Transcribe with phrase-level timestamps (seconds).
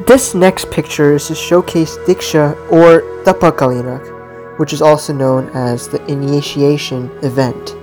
[0.00, 5.86] This next picture is to showcase Diksha or Tapa Kalyanak, which is also known as
[5.86, 7.76] the initiation event.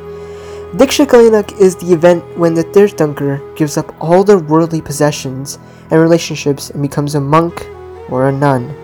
[0.73, 5.59] Diksha Kalyanak is the event when the Tirthankar gives up all their worldly possessions
[5.91, 7.69] and relationships and becomes a monk
[8.09, 8.75] or a nun.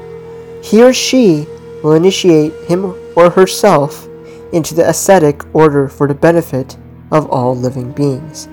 [0.63, 1.47] He or she
[1.83, 4.07] will initiate him or herself
[4.53, 6.77] into the ascetic order for the benefit
[7.11, 8.47] of all living beings.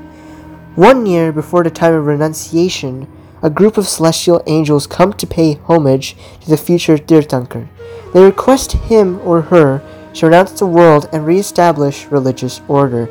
[0.77, 3.07] One year before the time of renunciation,
[3.43, 7.69] a group of celestial angels come to pay homage to the future Tirthankar.
[8.15, 9.83] They request him or her
[10.15, 13.09] to renounce the world and re-establish religious order.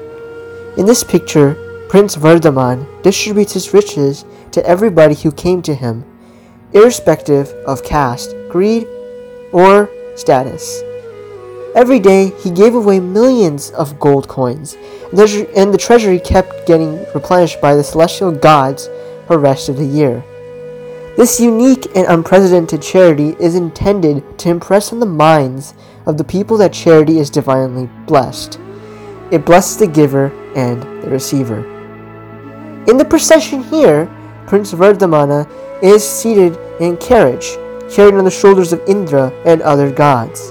[0.78, 6.06] In this picture, Prince Vardhaman distributes his riches to everybody who came to him,
[6.72, 8.88] irrespective of caste, greed,
[9.52, 10.82] or status.
[11.76, 14.78] Every day, he gave away millions of gold coins,
[15.12, 18.88] and the treasury kept getting replenished by the celestial gods
[19.32, 20.22] for rest of the year.
[21.16, 25.74] This unique and unprecedented charity is intended to impress on the minds
[26.06, 28.60] of the people that charity is divinely blessed.
[29.32, 31.60] It blesses the giver and the receiver.
[32.90, 34.06] In the procession here,
[34.48, 35.50] Prince Vardhamana
[35.82, 37.52] is seated in carriage,
[37.90, 40.50] carried on the shoulders of Indra and other gods.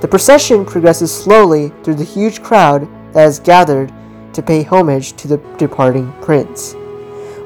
[0.00, 3.92] The procession progresses slowly through the huge crowd that has gathered
[4.32, 6.74] to pay homage to the departing prince.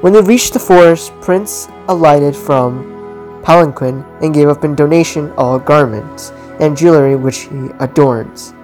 [0.00, 5.58] When they reached the forest, Prince alighted from palanquin and gave up in donation all
[5.58, 8.55] garments and jewelry which he adorns.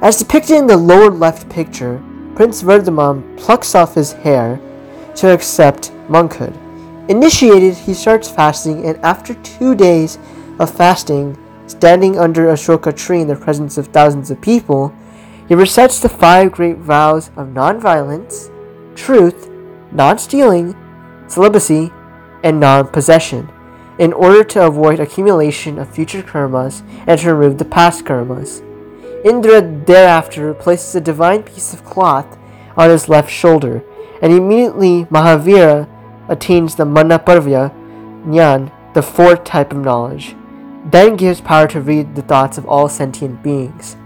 [0.00, 2.02] As depicted in the lower left picture,
[2.34, 4.60] Prince Vardhaman plucks off his hair
[5.16, 6.56] to accept monkhood.
[7.08, 10.18] Initiated, he starts fasting, and after two days
[10.58, 11.36] of fasting,
[11.66, 14.94] Standing under a Ashoka tree in the presence of thousands of people,
[15.48, 18.50] he recites the five great vows of nonviolence,
[18.94, 19.48] truth,
[19.92, 20.74] non stealing,
[21.28, 21.92] celibacy,
[22.42, 23.48] and non possession,
[23.98, 28.62] in order to avoid accumulation of future karmas and to remove the past karmas.
[29.24, 32.38] Indra thereafter places a divine piece of cloth
[32.76, 33.84] on his left shoulder,
[34.20, 35.88] and immediately Mahavira
[36.28, 37.72] attains the Manaparvya
[38.24, 40.34] Jnana, the fourth type of knowledge
[40.84, 43.96] then gives power to read the thoughts of all sentient beings.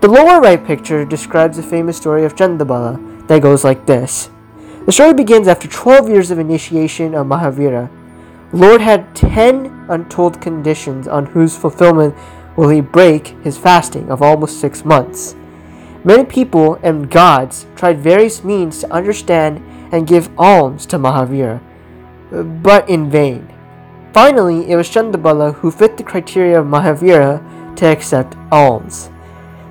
[0.00, 4.30] The lower right picture describes the famous story of Chandabala that goes like this.
[4.84, 7.88] The story begins after 12 years of initiation of Mahavira.
[8.52, 12.16] Lord had 10 untold conditions on whose fulfillment
[12.56, 15.36] will he break his fasting of almost 6 months.
[16.02, 21.60] Many people and gods tried various means to understand and give alms to Mahavira,
[22.60, 23.46] but in vain.
[24.12, 27.38] Finally, it was Chandabala who fit the criteria of Mahavira
[27.76, 29.10] to accept alms.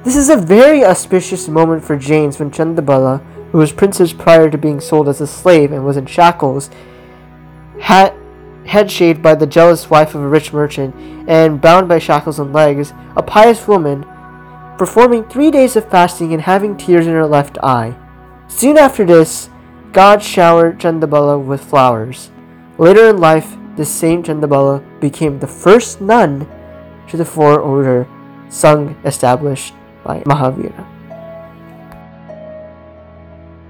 [0.06, 3.22] This is a very auspicious moment for Jains when Chandabala,
[3.52, 6.70] who was princess prior to being sold as a slave and was in shackles,
[7.80, 8.14] had
[8.66, 10.96] head shaved by the jealous wife of a rich merchant,
[11.28, 14.06] and bound by shackles and legs, a pious woman,
[14.78, 17.96] performing three days of fasting and having tears in her left eye.
[18.48, 19.50] Soon after this,
[19.92, 22.32] God showered Chandabala with flowers.
[22.78, 26.48] Later in life, the Saint Chandabala became the first nun
[27.10, 28.08] to the four order
[28.48, 29.74] sangh established
[30.04, 30.86] by Mahavira.